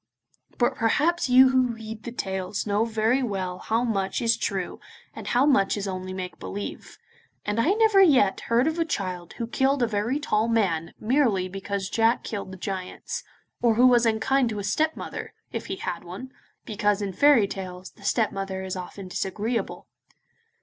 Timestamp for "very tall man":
9.87-10.95